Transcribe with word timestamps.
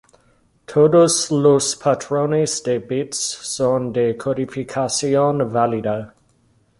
Todos 0.71 1.29
los 1.29 1.75
patrones 1.75 2.63
de 2.63 2.79
bits 2.79 3.19
son 3.19 3.93
de 3.93 4.17
codificación 4.17 5.47
válida. 5.53 6.15